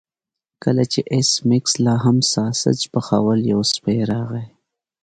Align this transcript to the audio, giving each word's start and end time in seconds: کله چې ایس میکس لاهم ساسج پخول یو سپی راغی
کله 0.63 0.83
چې 0.91 0.99
ایس 1.13 1.31
میکس 1.49 1.73
لاهم 1.85 2.17
ساسج 2.33 2.79
پخول 2.93 3.39
یو 3.53 3.61
سپی 3.73 3.97
راغی 4.11 4.45